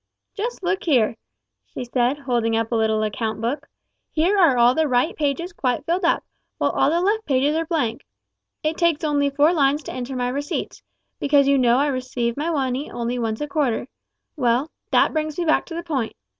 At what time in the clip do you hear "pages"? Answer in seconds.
5.15-5.53, 7.27-7.55